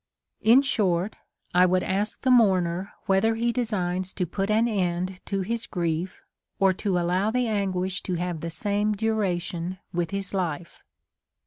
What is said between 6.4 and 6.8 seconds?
or